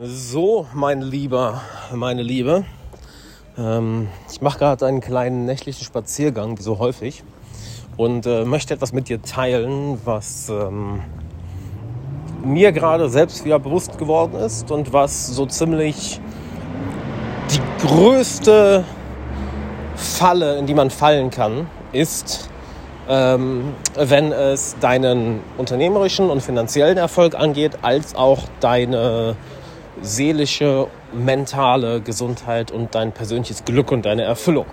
[0.00, 1.60] So, mein Lieber,
[1.92, 2.64] meine Liebe.
[3.56, 7.22] Ähm, ich mache gerade einen kleinen nächtlichen Spaziergang, wie so häufig,
[7.96, 11.00] und äh, möchte etwas mit dir teilen, was ähm,
[12.42, 16.20] mir gerade selbst wieder bewusst geworden ist und was so ziemlich
[17.52, 18.82] die größte
[19.94, 22.50] Falle, in die man fallen kann, ist,
[23.08, 29.36] ähm, wenn es deinen unternehmerischen und finanziellen Erfolg angeht, als auch deine
[30.02, 34.66] seelische, mentale Gesundheit und dein persönliches Glück und deine Erfüllung.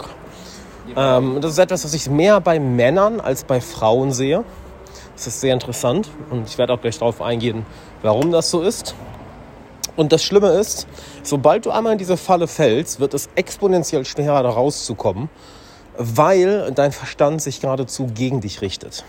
[0.95, 4.43] Ähm, das ist etwas, was ich mehr bei Männern als bei Frauen sehe.
[5.15, 7.65] Das ist sehr interessant und ich werde auch gleich darauf eingehen,
[8.01, 8.95] warum das so ist.
[9.95, 10.87] Und das Schlimme ist,
[11.21, 15.29] sobald du einmal in diese Falle fällst, wird es exponentiell schwerer, da rauszukommen,
[15.97, 19.03] weil dein Verstand sich geradezu gegen dich richtet.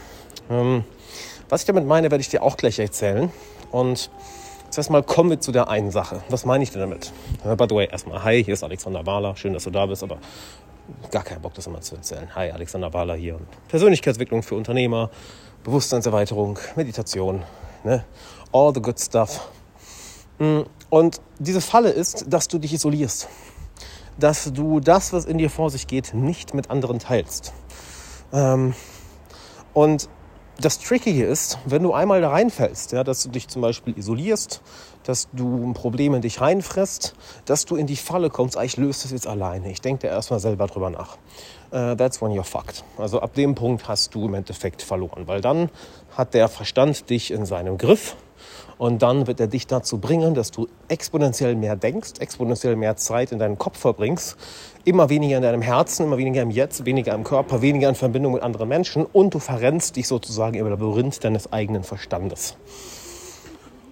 [0.50, 0.84] Ähm,
[1.48, 3.30] was ich damit meine, werde ich dir auch gleich erzählen.
[3.70, 4.10] Und
[4.72, 6.22] Zuerst mal kommen wir zu der einen Sache.
[6.30, 7.12] Was meine ich denn damit?
[7.44, 9.36] Uh, by the way, erstmal, hi, hier ist Alexander Wahler.
[9.36, 10.16] Schön, dass du da bist, aber
[11.10, 12.34] gar keinen Bock, das immer zu erzählen.
[12.34, 13.38] Hi, Alexander Wahler hier.
[13.68, 15.10] Persönlichkeitsentwicklung für Unternehmer,
[15.62, 17.42] Bewusstseinserweiterung, Meditation,
[17.84, 18.02] ne?
[18.50, 19.46] all the good stuff.
[20.38, 23.28] Mm, und diese Falle ist, dass du dich isolierst.
[24.18, 27.52] Dass du das, was in dir vor sich geht, nicht mit anderen teilst.
[28.32, 28.72] Ähm,
[29.74, 30.08] und
[30.60, 34.60] das Trickige ist, wenn du einmal da reinfällst, ja, dass du dich zum Beispiel isolierst,
[35.04, 37.14] dass du ein Problem in dich reinfrisst,
[37.44, 39.70] dass du in die Falle kommst, ah, ich löse das jetzt alleine.
[39.70, 41.16] Ich denke da erstmal selber drüber nach.
[41.72, 42.84] Uh, that's when you're fucked.
[42.98, 45.70] Also ab dem Punkt hast du im Endeffekt verloren, weil dann
[46.16, 48.16] hat der Verstand dich in seinem Griff
[48.78, 53.32] und dann wird er dich dazu bringen, dass du exponentiell mehr denkst, exponentiell mehr Zeit
[53.32, 54.36] in deinem Kopf verbringst,
[54.84, 58.32] immer weniger in deinem Herzen, immer weniger im Jetzt, weniger im Körper, weniger in Verbindung
[58.32, 62.56] mit anderen Menschen und du verrennst dich sozusagen im Labyrinth deines eigenen Verstandes.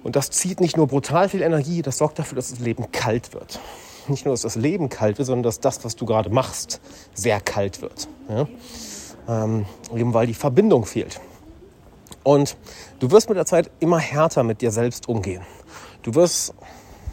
[0.03, 3.35] Und das zieht nicht nur brutal viel Energie, das sorgt dafür, dass das Leben kalt
[3.35, 3.61] wird.
[4.09, 6.81] Nicht nur, dass das Leben kalt wird, sondern dass das, was du gerade machst,
[7.15, 8.09] sehr kalt wird.
[8.29, 8.49] Ja?
[9.29, 11.21] Ähm, eben weil die Verbindung fehlt.
[12.23, 12.57] Und
[12.99, 15.43] du wirst mit der Zeit immer härter mit dir selbst umgehen.
[16.03, 16.55] Du wirst,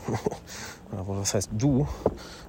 [0.91, 1.87] was heißt du?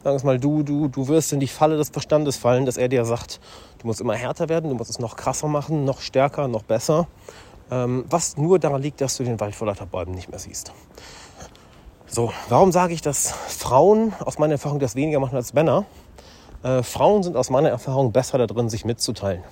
[0.03, 2.89] Sagen wir mal, du, du, du wirst in die Falle des Verstandes fallen, dass er
[2.89, 3.41] dir sagt,
[3.79, 7.07] du musst immer härter werden, du musst es noch krasser machen, noch stärker, noch besser.
[7.71, 10.73] Ähm, was nur daran liegt, dass du den Wald vor lauter Bäumen nicht mehr siehst.
[12.07, 15.85] So, warum sage ich, dass Frauen aus meiner Erfahrung das weniger machen als Männer?
[16.63, 19.45] Äh, Frauen sind aus meiner Erfahrung besser darin, sich mitzuteilen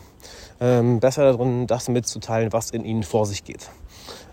[0.60, 3.70] ähm, besser darin, das mitzuteilen, was in ihnen vor sich geht.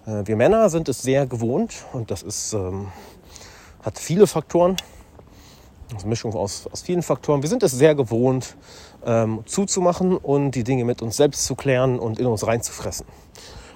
[0.06, 2.88] Äh, wir Männer sind es sehr gewohnt und das ist, ähm,
[3.84, 4.78] hat viele Faktoren,
[5.92, 7.42] eine Mischung aus, aus vielen Faktoren.
[7.42, 8.56] Wir sind es sehr gewohnt,
[9.06, 13.06] ähm, zuzumachen und die Dinge mit uns selbst zu klären und in uns reinzufressen.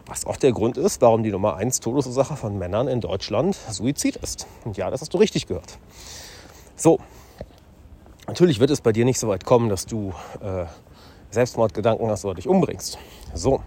[0.05, 4.15] Was auch der Grund ist, warum die Nummer 1 Todesursache von Männern in Deutschland Suizid
[4.15, 4.47] ist.
[4.63, 5.77] Und ja, das hast du richtig gehört.
[6.77, 6.99] So,
[8.25, 10.65] natürlich wird es bei dir nicht so weit kommen, dass du äh,
[11.31, 12.97] Selbstmordgedanken hast oder dich umbringst.
[13.33, 13.61] So,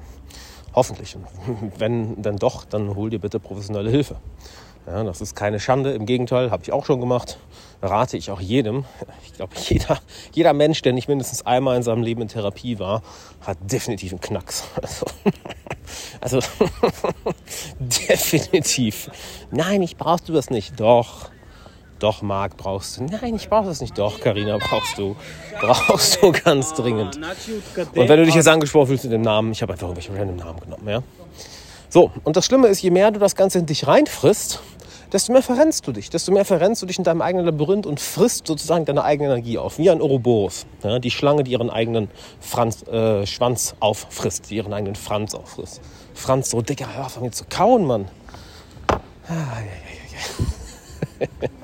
[0.74, 1.16] hoffentlich.
[1.78, 4.16] Wenn dann doch, dann hol dir bitte professionelle Hilfe.
[4.86, 7.38] Ja, das ist keine Schande, im Gegenteil, habe ich auch schon gemacht.
[7.82, 8.84] Rate ich auch jedem.
[9.24, 9.98] Ich glaube, jeder,
[10.32, 13.00] jeder Mensch, der nicht mindestens einmal in seinem Leben in Therapie war,
[13.40, 14.64] hat definitiv einen Knacks.
[16.20, 16.40] Also, also
[17.80, 19.10] definitiv.
[19.50, 20.78] Nein, ich brauchst du das nicht.
[20.78, 21.30] Doch.
[22.00, 23.04] Doch, Marc, brauchst du.
[23.04, 23.96] Nein, ich brauche das nicht.
[23.96, 25.14] Doch, Karina, brauchst du.
[25.60, 27.16] Brauchst du ganz dringend.
[27.16, 30.36] Und wenn du dich jetzt angesprochen fühlst mit dem Namen, ich habe einfach irgendwelche random
[30.36, 31.02] Namen genommen, ja.
[31.90, 34.60] So, und das Schlimme ist, je mehr du das Ganze in dich reinfrisst,
[35.12, 36.08] desto mehr verrennst du dich.
[36.08, 39.58] Desto mehr verrennst du dich in deinem eigenen Labyrinth und frisst sozusagen deine eigene Energie
[39.58, 39.76] auf.
[39.76, 40.66] Wie ein Ouroboros.
[40.82, 42.08] Ja, die Schlange, die ihren eigenen
[42.40, 45.82] Franz, äh, Schwanz auffrisst, die ihren eigenen Franz auffrisst.
[46.14, 48.08] Franz, so dicker, hör auf, mir zu kauen, Mann.
[48.88, 51.48] Ah, ja, ja, ja.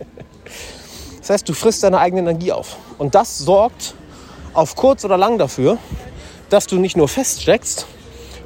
[1.27, 2.77] Das heißt, du frisst deine eigene Energie auf.
[2.99, 3.95] Und das sorgt
[4.55, 5.77] auf kurz oder lang dafür,
[6.51, 7.85] dass du nicht nur feststeckst,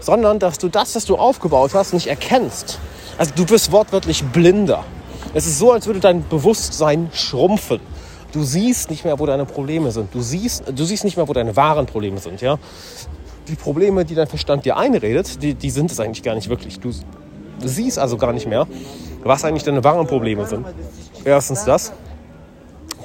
[0.00, 2.78] sondern dass du das, was du aufgebaut hast, nicht erkennst.
[3.18, 4.82] Also du wirst wortwörtlich blinder.
[5.34, 7.80] Es ist so, als würde dein Bewusstsein schrumpfen.
[8.32, 10.14] Du siehst nicht mehr, wo deine Probleme sind.
[10.14, 12.40] Du siehst, du siehst nicht mehr, wo deine wahren Probleme sind.
[12.40, 12.58] Ja?
[13.46, 16.80] Die Probleme, die dein Verstand dir einredet, die, die sind es eigentlich gar nicht wirklich.
[16.80, 16.92] Du
[17.62, 18.66] siehst also gar nicht mehr,
[19.22, 20.64] was eigentlich deine wahren Probleme sind.
[21.26, 21.92] Erstens das.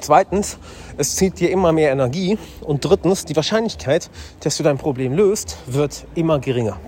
[0.00, 0.58] Zweitens,
[0.96, 2.38] es zieht dir immer mehr Energie.
[2.60, 4.10] Und drittens, die Wahrscheinlichkeit,
[4.40, 6.78] dass du dein Problem löst, wird immer geringer.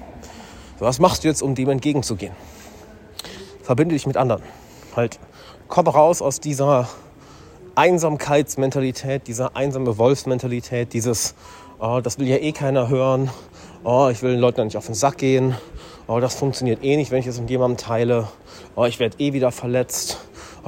[0.78, 2.34] Was machst du jetzt, um dem entgegenzugehen?
[3.62, 4.42] Verbinde dich mit anderen.
[4.94, 5.18] Halt,
[5.66, 6.88] komm raus aus dieser
[7.74, 11.34] Einsamkeitsmentalität, dieser einsame Wolfsmentalität, dieses,
[11.78, 13.30] oh, das will ja eh keiner hören,
[13.84, 15.54] oh, ich will den Leuten nicht auf den Sack gehen,
[16.08, 18.28] oh, das funktioniert eh nicht, wenn ich es mit jemandem teile,
[18.74, 20.18] oh, ich werde eh wieder verletzt,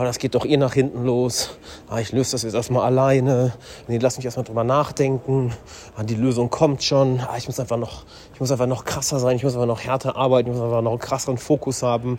[0.01, 1.51] oh, das geht doch eh nach hinten los.
[1.89, 3.53] Ah, ich löse das jetzt erstmal alleine.
[3.87, 5.53] Nee, lass mich erstmal drüber nachdenken.
[5.95, 7.21] Ah, die Lösung kommt schon.
[7.21, 9.37] Ah, ich muss einfach noch, ich muss einfach noch krasser sein.
[9.37, 10.49] Ich muss einfach noch härter arbeiten.
[10.51, 12.19] Ich muss einfach noch einen krasseren Fokus haben.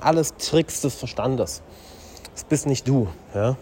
[0.00, 1.62] Alles Tricks des Verstandes.
[2.32, 3.08] Das bist nicht du.
[3.34, 3.56] Ja?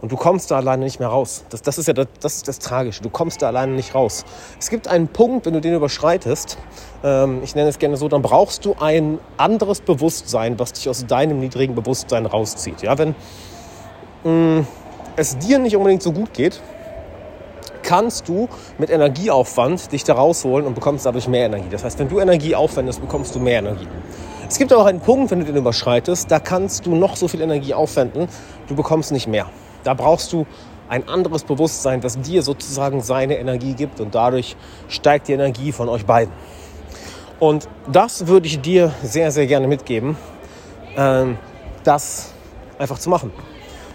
[0.00, 1.44] Und du kommst da alleine nicht mehr raus.
[1.50, 3.02] Das, das, ist ja das, das, ist das Tragische.
[3.02, 4.24] Du kommst da alleine nicht raus.
[4.58, 6.56] Es gibt einen Punkt, wenn du den überschreitest,
[7.04, 11.06] ähm, ich nenne es gerne so, dann brauchst du ein anderes Bewusstsein, was dich aus
[11.06, 12.82] deinem niedrigen Bewusstsein rauszieht.
[12.82, 13.14] Ja, wenn
[14.24, 14.66] mh, mm,
[15.16, 16.60] es dir nicht unbedingt so gut geht,
[17.82, 18.48] kannst du
[18.78, 21.68] mit Energieaufwand dich da rausholen und bekommst dadurch mehr Energie.
[21.70, 23.88] Das heißt, wenn du Energie aufwendest, bekommst du mehr Energie.
[24.48, 27.28] Es gibt aber auch einen Punkt, wenn du den überschreitest, da kannst du noch so
[27.28, 28.28] viel Energie aufwenden,
[28.66, 29.46] du bekommst nicht mehr.
[29.84, 30.46] Da brauchst du
[30.88, 34.56] ein anderes Bewusstsein, das dir sozusagen seine Energie gibt und dadurch
[34.88, 36.32] steigt die Energie von euch beiden.
[37.38, 40.16] Und das würde ich dir sehr, sehr gerne mitgeben,
[40.96, 41.38] ähm,
[41.84, 42.32] das
[42.78, 43.32] einfach zu machen.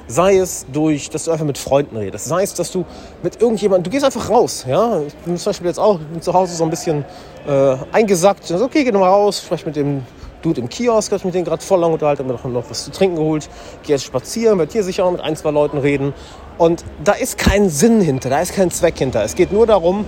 [0.07, 2.25] Sei es durch, dass du einfach mit Freunden redest.
[2.25, 2.85] Sei es, dass du
[3.23, 4.65] mit irgendjemandem, du gehst einfach raus.
[4.67, 5.01] Ja?
[5.01, 7.03] Ich bin zum Beispiel jetzt auch zu Hause so ein bisschen
[7.47, 8.51] äh, eingesackt.
[8.51, 10.03] Also, okay, geh nochmal raus, sprech mit dem
[10.45, 12.85] Dude im Kiosk, habe ich mit denen gerade voll lang unterhalten, habe mir noch was
[12.85, 13.49] zu trinken geholt.
[13.83, 16.13] Gehe jetzt spazieren, werde hier sicher auch mit ein, zwei Leuten reden.
[16.59, 19.23] Und da ist kein Sinn hinter, da ist kein Zweck hinter.
[19.23, 20.05] Es geht nur darum,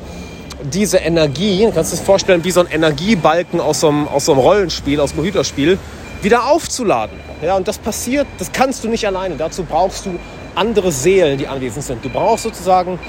[0.64, 4.34] diese Energie, kannst du dir vorstellen, wie so ein Energiebalken aus so einem, aus so
[4.34, 5.80] einem Rollenspiel, aus einem Computerspiel,
[6.22, 7.20] wieder aufzuladen.
[7.42, 9.36] Ja, und das passiert, das kannst du nicht alleine.
[9.38, 10.20] Dazu brauchst du
[10.56, 12.06] andere Seelen, die anwesend sind.
[12.06, 13.00] Du brauchst sozusagen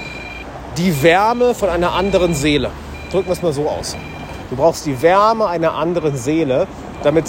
[0.77, 2.71] die Wärme von einer anderen Seele.
[3.11, 3.95] Drücken wir es mal so aus.
[4.49, 6.67] Du brauchst die Wärme einer anderen Seele,
[7.03, 7.25] damit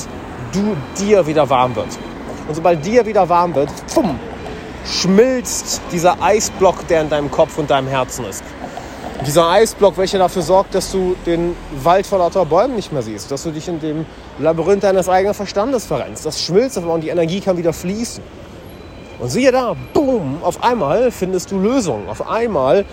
[0.52, 1.88] du dir wieder warm wird.
[2.48, 4.18] Und sobald dir wieder warm wird, pfumm,
[4.84, 8.42] schmilzt dieser Eisblock, der in deinem Kopf und deinem Herzen ist.
[9.18, 13.02] Und dieser Eisblock, welcher dafür sorgt, dass du den Wald vor lauter Bäumen nicht mehr
[13.02, 14.06] siehst, dass du dich in dem
[14.38, 16.24] Labyrinth deines eigenen Verstandes verrennst.
[16.24, 18.22] Das schmilzt auf und die Energie kann wieder fließen.
[19.18, 22.08] Und siehe da, boom, auf einmal findest du Lösungen.
[22.08, 22.86] Auf einmal,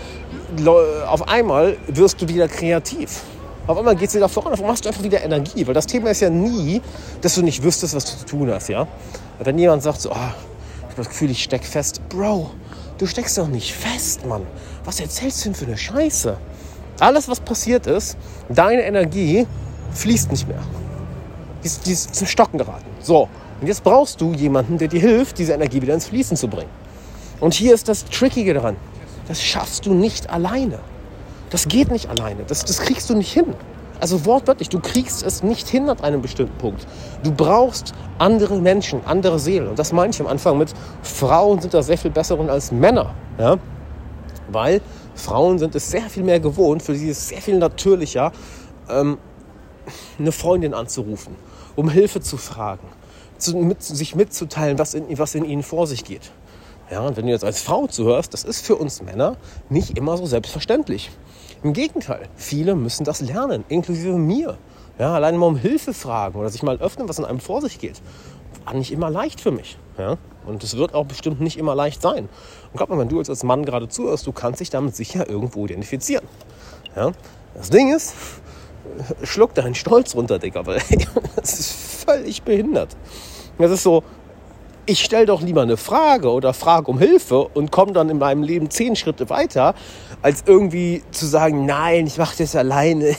[1.07, 3.21] auf einmal wirst du wieder kreativ.
[3.67, 5.67] Auf einmal geht es da voran, auf einmal hast du einfach wieder Energie.
[5.67, 6.81] Weil das Thema ist ja nie,
[7.21, 8.69] dass du nicht wüsstest, was du zu tun hast.
[8.69, 8.87] Ja?
[9.39, 12.01] Wenn jemand sagt so, oh, ich habe das Gefühl, ich steck fest.
[12.07, 12.51] Bro,
[12.97, 14.43] du steckst doch nicht fest, Mann.
[14.85, 16.37] Was erzählst du denn für eine Scheiße?
[17.01, 18.17] Alles, was passiert ist,
[18.47, 19.45] deine Energie
[19.91, 20.63] fließt nicht mehr.
[21.61, 22.85] Die ist, die ist zum Stocken geraten.
[23.01, 23.27] So,
[23.59, 26.69] und jetzt brauchst du jemanden, der dir hilft, diese Energie wieder ins Fließen zu bringen.
[27.41, 28.77] Und hier ist das Trickige daran.
[29.27, 30.79] Das schaffst du nicht alleine.
[31.49, 32.43] Das geht nicht alleine.
[32.43, 33.53] Das, das kriegst du nicht hin.
[33.99, 36.85] Also wortwörtlich, du kriegst es nicht hin an einem bestimmten Punkt.
[37.23, 39.67] Du brauchst andere Menschen, andere Seelen.
[39.69, 43.15] Und das meine ich am Anfang mit, Frauen sind da sehr viel besseren als Männer.
[43.39, 43.57] Ja?
[44.51, 44.81] Weil
[45.15, 48.31] Frauen sind es sehr viel mehr gewohnt, für sie ist es sehr viel natürlicher,
[48.87, 49.17] ähm,
[50.19, 51.35] eine Freundin anzurufen,
[51.75, 52.87] um Hilfe zu fragen,
[53.37, 56.31] zu, mit, sich mitzuteilen, was in, was in ihnen vor sich geht.
[56.89, 59.35] Ja, und wenn du jetzt als Frau zuhörst, das ist für uns Männer
[59.69, 61.11] nicht immer so selbstverständlich.
[61.63, 64.57] Im Gegenteil, viele müssen das lernen, inklusive mir.
[64.97, 67.79] Ja, allein mal um Hilfe fragen oder sich mal öffnen, was in einem vor sich
[67.79, 68.01] geht.
[68.65, 69.77] War nicht immer leicht für mich.
[69.97, 70.17] Ja?
[70.45, 72.29] Und es wird auch bestimmt nicht immer leicht sein.
[72.71, 75.65] Und glaub mir, wenn du als Mann gerade zuhörst, du kannst dich damit sicher irgendwo
[75.65, 76.25] identifizieren.
[76.95, 77.11] Ja?
[77.53, 78.13] Das Ding ist,
[79.23, 80.81] schluck deinen Stolz runter, Digga, weil
[81.35, 81.71] das ist
[82.05, 82.95] völlig behindert.
[83.57, 84.03] Das ist so,
[84.87, 88.41] ich stelle doch lieber eine Frage oder frage um Hilfe und komme dann in meinem
[88.41, 89.75] Leben zehn Schritte weiter,
[90.21, 93.09] als irgendwie zu sagen, nein, ich mache das alleine.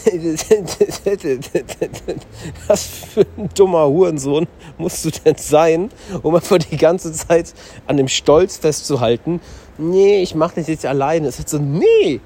[2.67, 5.91] Was für ein dummer Hurensohn musst du denn sein,
[6.23, 7.53] um einfach die ganze Zeit
[7.87, 9.41] an dem Stolz festzuhalten,
[9.77, 11.29] nee, ich mache das jetzt alleine.
[11.29, 12.21] Es ist so, nee,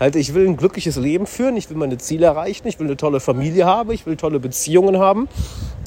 [0.00, 2.96] Halt, ich will ein glückliches Leben führen, ich will meine Ziele erreichen, ich will eine
[2.96, 5.26] tolle Familie haben, ich will tolle Beziehungen haben,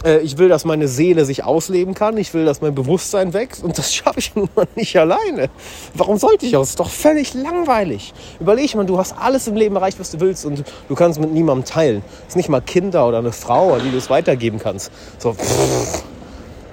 [0.04, 3.78] ich will, dass meine Seele sich ausleben kann, ich will, dass mein Bewusstsein wächst und
[3.78, 5.50] das schaffe ich nun mal nicht alleine.
[5.94, 6.54] Warum sollte ich?
[6.54, 8.14] Das ist doch völlig langweilig.
[8.40, 11.32] Überleg mal, du hast alles im Leben erreicht, was du willst und du kannst mit
[11.32, 12.04] niemandem teilen.
[12.24, 14.92] Es ist nicht mal Kinder oder eine Frau, an die du es weitergeben kannst.
[15.20, 16.04] So, pff,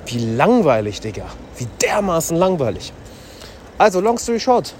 [0.06, 1.26] wie langweilig, Digga.
[1.56, 2.92] Wie dermaßen langweilig.
[3.76, 4.74] Also, long story short,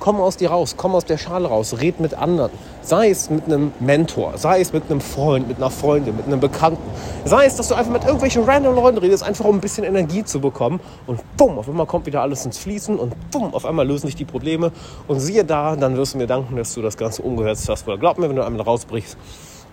[0.00, 2.50] Komm aus dir raus, komm aus der Schale raus, red mit anderen.
[2.82, 6.40] Sei es mit einem Mentor, sei es mit einem Freund, mit einer Freundin, mit einem
[6.40, 6.82] Bekannten.
[7.24, 10.24] Sei es, dass du einfach mit irgendwelchen random Leuten redest, einfach um ein bisschen Energie
[10.24, 10.80] zu bekommen.
[11.06, 14.16] Und bumm, auf einmal kommt wieder alles ins Fließen und bumm, auf einmal lösen sich
[14.16, 14.72] die Probleme.
[15.06, 17.86] Und siehe da, dann wirst du mir danken, dass du das Ganze umgehört hast.
[17.86, 19.16] Weil glaub mir, wenn du einmal rausbrichst,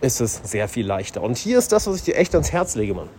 [0.01, 1.21] ist es sehr viel leichter.
[1.21, 3.09] Und hier ist das, was ich dir echt ans Herz lege, Mann.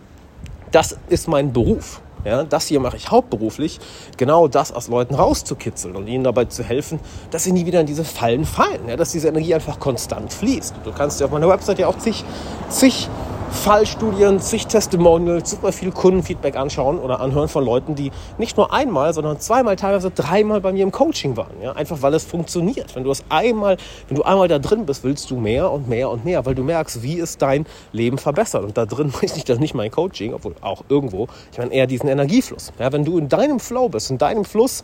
[0.71, 2.01] Das ist mein Beruf.
[2.27, 3.79] Ja, das hier mache ich hauptberuflich,
[4.17, 6.99] genau das aus Leuten rauszukitzeln und ihnen dabei zu helfen,
[7.31, 10.75] dass sie nie wieder in diese Fallen fallen, ja, dass diese Energie einfach konstant fließt.
[10.83, 12.25] Du kannst dir auf meiner Website ja auch zig,
[12.67, 13.07] zig
[13.49, 19.13] Fallstudien, zig Testimonials, super viel Kundenfeedback anschauen oder anhören von Leuten, die nicht nur einmal,
[19.13, 21.61] sondern zweimal, teilweise dreimal bei mir im Coaching waren.
[21.61, 21.71] Ja?
[21.73, 22.95] Einfach weil es funktioniert.
[22.95, 23.77] Wenn du es einmal,
[24.07, 26.63] wenn du einmal da drin bist, willst du mehr und mehr und mehr, weil du
[26.63, 28.63] merkst, wie es dein Leben verbessert.
[28.63, 31.27] Und da drin weiß ich das nicht mein Coaching, obwohl auch irgendwo.
[31.51, 32.73] Ich meine eher diesen Energiefluss.
[32.79, 32.91] Ja?
[32.91, 34.83] Wenn du in deinem Flow bist, in deinem Fluss,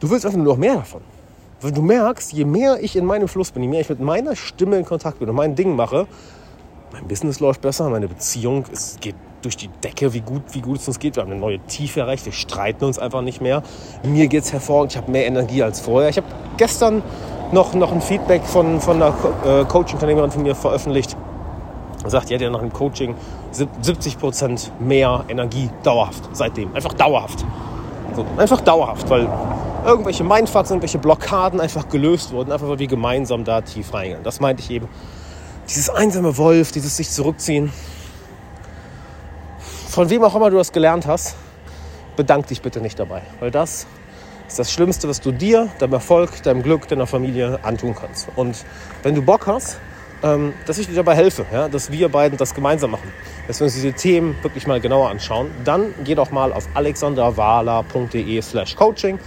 [0.00, 1.02] du willst einfach nur noch mehr davon.
[1.60, 4.36] Weil du merkst, je mehr ich in meinem Fluss bin, je mehr ich mit meiner
[4.36, 6.06] Stimme in Kontakt bin und mein Ding mache,
[6.92, 10.78] mein Business läuft besser, meine Beziehung, es geht durch die Decke, wie gut, wie gut
[10.78, 11.16] es uns geht.
[11.16, 13.62] Wir haben eine neue Tiefe erreicht, wir streiten uns einfach nicht mehr.
[14.02, 16.08] Mir geht es hervorragend, ich habe mehr Energie als vorher.
[16.08, 16.26] Ich habe
[16.56, 17.02] gestern
[17.52, 19.14] noch, noch ein Feedback von, von einer
[19.44, 21.16] äh, Coaching-Unternehmerin von mir veröffentlicht.
[22.04, 23.14] Er sagt, die hat ja nach dem Coaching
[23.52, 26.74] 70 Prozent mehr Energie dauerhaft seitdem.
[26.74, 27.44] Einfach dauerhaft.
[28.14, 29.28] So, einfach dauerhaft, weil
[29.86, 34.22] irgendwelche Mindfucks, irgendwelche Blockaden einfach gelöst wurden, einfach weil wir gemeinsam da tief reingehen.
[34.22, 34.88] Das meinte ich eben
[35.68, 37.72] dieses einsame Wolf, dieses sich zurückziehen.
[39.88, 41.36] Von wem auch immer du das gelernt hast,
[42.16, 43.86] bedank dich bitte nicht dabei, weil das
[44.46, 48.28] ist das Schlimmste, was du dir, deinem Erfolg, deinem Glück, deiner Familie antun kannst.
[48.34, 48.64] Und
[49.02, 49.78] wenn du Bock hast,
[50.22, 53.12] ähm, dass ich dir dabei helfe, ja, dass wir beiden das gemeinsam machen,
[53.46, 58.40] dass wir uns diese Themen wirklich mal genauer anschauen, dann geh doch mal auf alexanderwala.de
[58.42, 59.18] slash coaching,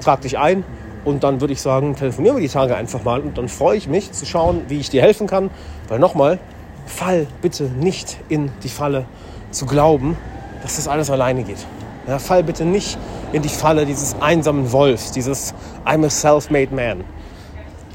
[0.00, 0.64] trag dich ein
[1.04, 3.88] und dann würde ich sagen, telefonieren wir die Tage einfach mal und dann freue ich
[3.88, 5.50] mich zu schauen, wie ich dir helfen kann.
[5.88, 6.38] Weil nochmal,
[6.86, 9.06] fall bitte nicht in die Falle
[9.50, 10.16] zu glauben,
[10.62, 11.64] dass das alles alleine geht.
[12.06, 12.98] Ja, fall bitte nicht
[13.32, 17.04] in die Falle dieses einsamen Wolfs, dieses I'm a self-made man.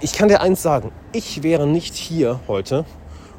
[0.01, 2.85] Ich kann dir eins sagen, ich wäre nicht hier heute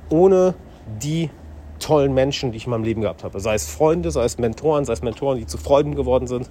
[0.08, 0.54] ohne
[1.02, 1.30] die
[1.78, 3.40] tollen Menschen, die ich in meinem Leben gehabt habe.
[3.40, 6.50] Sei es Freunde, sei es Mentoren, sei es Mentoren, die zu Freunden geworden sind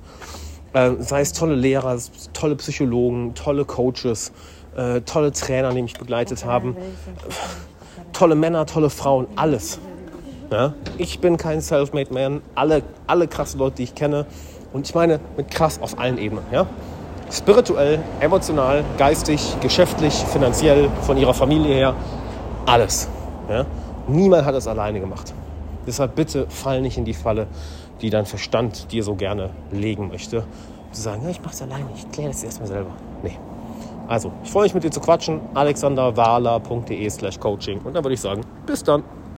[0.74, 1.98] sei es tolle Lehrer,
[2.34, 4.32] tolle Psychologen, tolle Coaches,
[4.76, 6.76] äh, tolle Trainer, die mich begleitet haben,
[8.12, 9.80] tolle Männer, tolle Frauen, alles.
[10.52, 10.74] Ja?
[10.98, 14.26] Ich bin kein Self-Made Man, alle, alle krasse Leute, die ich kenne.
[14.72, 16.44] Und ich meine mit krass auf allen Ebenen.
[16.52, 16.66] Ja?
[17.32, 21.96] Spirituell, emotional, geistig, geschäftlich, finanziell, von ihrer Familie her,
[22.66, 23.08] alles.
[23.50, 23.66] Ja?
[24.08, 25.34] Niemand hat es alleine gemacht.
[25.86, 27.48] Deshalb bitte fall nicht in die Falle,
[28.02, 30.46] die dein Verstand dir so gerne legen möchte.
[30.92, 32.92] Zu sagen, ja, ich mache es alleine, ich kläre das erstmal selber.
[33.24, 33.38] Nee.
[34.08, 35.40] Also, ich freue mich mit dir zu quatschen.
[35.54, 37.80] alexanderwahler.de slash coaching.
[37.82, 39.04] Und dann würde ich sagen, bis dann.